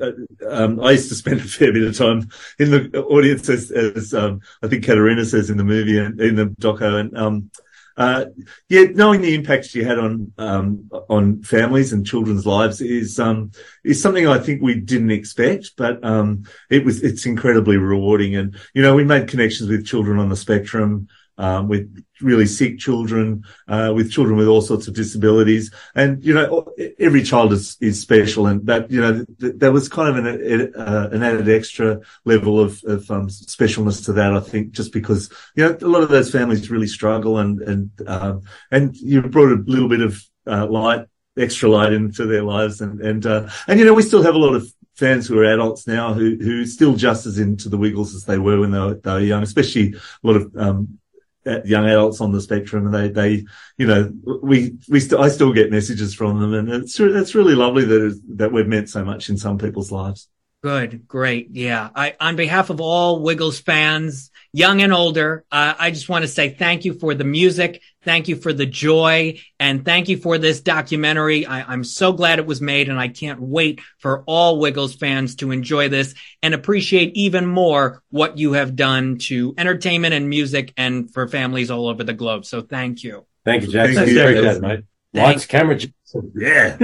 um, 0.49 0.79
I 0.79 0.91
used 0.91 1.09
to 1.09 1.15
spend 1.15 1.41
a 1.41 1.43
fair 1.43 1.73
bit 1.73 1.83
of 1.83 1.97
time 1.97 2.29
in 2.57 2.71
the 2.71 3.03
audience, 3.03 3.49
as, 3.49 3.69
as 3.69 4.13
um, 4.13 4.39
I 4.61 4.67
think 4.67 4.85
Caterina 4.85 5.25
says 5.25 5.49
in 5.49 5.57
the 5.57 5.65
movie 5.65 5.97
and 5.97 6.21
in 6.21 6.35
the 6.35 6.45
doco, 6.45 6.99
and 6.99 7.17
um, 7.17 7.51
uh, 7.95 8.25
yeah, 8.69 8.85
knowing 8.93 9.21
the 9.21 9.35
impacts 9.35 9.75
you 9.75 9.85
had 9.85 9.99
on 9.99 10.31
um, 10.37 10.89
on 11.09 11.43
families 11.43 11.93
and 11.93 12.05
children's 12.05 12.45
lives 12.45 12.81
is 12.81 13.19
um, 13.19 13.51
is 13.83 14.01
something 14.01 14.27
I 14.27 14.39
think 14.39 14.61
we 14.61 14.75
didn't 14.75 15.11
expect, 15.11 15.71
but 15.77 16.03
um, 16.03 16.43
it 16.69 16.83
was 16.83 17.03
it's 17.03 17.25
incredibly 17.25 17.77
rewarding. 17.77 18.35
And 18.35 18.55
you 18.73 18.81
know, 18.81 18.95
we 18.95 19.03
made 19.03 19.27
connections 19.27 19.69
with 19.69 19.85
children 19.85 20.17
on 20.17 20.29
the 20.29 20.35
spectrum. 20.35 21.07
Um, 21.35 21.67
with 21.67 22.05
really 22.21 22.45
sick 22.45 22.77
children, 22.77 23.43
uh, 23.67 23.91
with 23.95 24.11
children 24.11 24.37
with 24.37 24.47
all 24.47 24.61
sorts 24.61 24.87
of 24.87 24.93
disabilities. 24.93 25.73
And, 25.95 26.23
you 26.23 26.31
know, 26.31 26.71
every 26.99 27.23
child 27.23 27.51
is, 27.53 27.75
is 27.81 27.99
special. 27.99 28.45
And 28.45 28.65
that, 28.67 28.91
you 28.91 29.01
know, 29.01 29.25
th- 29.39 29.55
there 29.57 29.71
was 29.71 29.89
kind 29.89 30.09
of 30.09 30.23
an, 30.23 30.73
uh, 30.75 31.09
an 31.11 31.23
added 31.23 31.49
extra 31.49 32.01
level 32.23 32.59
of, 32.59 32.83
of, 32.85 33.09
um, 33.09 33.29
specialness 33.29 34.05
to 34.05 34.13
that, 34.13 34.31
I 34.33 34.41
think, 34.41 34.73
just 34.73 34.93
because, 34.93 35.31
you 35.55 35.63
know, 35.63 35.75
a 35.81 35.87
lot 35.87 36.03
of 36.03 36.09
those 36.09 36.31
families 36.31 36.69
really 36.69 36.87
struggle 36.87 37.39
and, 37.39 37.61
and, 37.61 37.89
um, 38.05 38.41
and 38.69 38.95
you 38.95 39.23
brought 39.23 39.51
a 39.51 39.63
little 39.65 39.89
bit 39.89 40.01
of, 40.01 40.23
uh, 40.45 40.67
light, 40.67 41.07
extra 41.35 41.67
light 41.67 41.93
into 41.93 42.27
their 42.27 42.43
lives. 42.43 42.79
And, 42.79 43.01
and, 43.01 43.25
uh, 43.25 43.49
and, 43.67 43.79
you 43.79 43.85
know, 43.85 43.95
we 43.95 44.03
still 44.03 44.21
have 44.21 44.35
a 44.35 44.37
lot 44.37 44.53
of, 44.53 44.71
fans 44.95 45.27
who 45.27 45.39
are 45.39 45.45
adults 45.45 45.87
now 45.87 46.13
who 46.13 46.37
who 46.39 46.67
still 46.67 46.93
just 46.93 47.25
as 47.25 47.39
into 47.39 47.67
the 47.67 47.79
Wiggles 47.79 48.13
as 48.13 48.25
they 48.25 48.37
were 48.37 48.59
when 48.59 48.69
they 48.69 48.77
were, 48.77 48.93
they 48.93 49.11
were 49.11 49.19
young, 49.21 49.41
especially 49.41 49.95
a 49.95 50.27
lot 50.27 50.35
of 50.35 50.55
um, 50.55 50.99
Uh, 51.45 51.59
young 51.65 51.85
adults 51.85 52.21
on 52.21 52.31
the 52.31 52.39
spectrum, 52.39 52.85
and 52.85 52.93
they 52.93 53.09
they 53.09 53.45
you 53.77 53.85
know 53.85 54.09
we 54.41 54.77
we 54.87 55.01
I 55.17 55.27
still 55.27 55.51
get 55.51 55.71
messages 55.71 56.13
from 56.13 56.39
them, 56.39 56.53
and 56.53 56.69
it's 56.69 56.97
it's 56.99 57.35
really 57.35 57.53
lovely 57.53 57.83
that 57.83 58.21
that 58.35 58.51
we've 58.53 58.67
meant 58.67 58.89
so 58.89 59.03
much 59.03 59.29
in 59.29 59.37
some 59.37 59.57
people's 59.57 59.91
lives. 59.91 60.29
Good, 60.63 61.09
great, 61.09 61.49
yeah. 61.51 61.89
I 61.93 62.15
on 62.21 62.37
behalf 62.37 62.69
of 62.69 62.79
all 62.79 63.21
Wiggles 63.21 63.59
fans, 63.59 64.31
young 64.53 64.81
and 64.81 64.93
older, 64.93 65.43
uh, 65.51 65.73
I 65.77 65.91
just 65.91 66.07
want 66.07 66.21
to 66.23 66.27
say 66.29 66.51
thank 66.51 66.85
you 66.85 66.93
for 66.93 67.13
the 67.13 67.25
music, 67.25 67.81
thank 68.05 68.29
you 68.29 68.37
for 68.37 68.53
the 68.53 68.65
joy, 68.65 69.41
and 69.59 69.83
thank 69.83 70.07
you 70.07 70.15
for 70.15 70.37
this 70.37 70.61
documentary. 70.61 71.45
I, 71.45 71.63
I'm 71.63 71.83
so 71.83 72.13
glad 72.13 72.39
it 72.39 72.45
was 72.45 72.61
made, 72.61 72.87
and 72.87 72.97
I 72.97 73.09
can't 73.09 73.41
wait 73.41 73.81
for 73.97 74.23
all 74.25 74.57
Wiggles 74.57 74.95
fans 74.95 75.35
to 75.37 75.51
enjoy 75.51 75.89
this 75.89 76.15
and 76.41 76.53
appreciate 76.53 77.11
even 77.17 77.45
more 77.45 78.01
what 78.09 78.37
you 78.37 78.53
have 78.53 78.73
done 78.77 79.17
to 79.23 79.53
entertainment 79.57 80.13
and 80.13 80.29
music 80.29 80.73
and 80.77 81.13
for 81.13 81.27
families 81.27 81.71
all 81.71 81.89
over 81.89 82.05
the 82.05 82.13
globe. 82.13 82.45
So 82.45 82.61
thank 82.61 83.03
you. 83.03 83.25
Thank 83.43 83.63
you, 83.63 83.67
Jackson. 83.67 83.95
Thank 83.95 84.11
you. 84.11 84.21
Appreciate 84.21 84.45
it, 84.45 84.61
mate. 84.61 84.85
Thank- 85.13 85.25
Lights, 85.27 85.45
camera, 85.45 85.75
Jackson. 85.75 85.93
Yeah, 86.35 86.77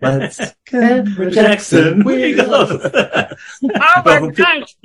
let's 0.00 0.54
Jackson 0.66 2.02
Wiggles. 2.04 2.70
Oh 3.62 4.02
my 4.04 4.30
gosh. 4.30 4.76